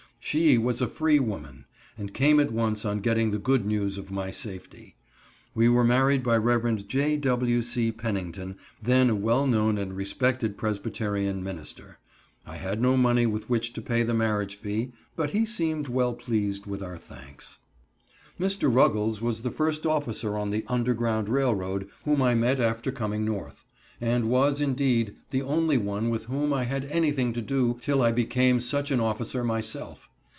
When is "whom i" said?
22.05-22.35, 26.25-26.65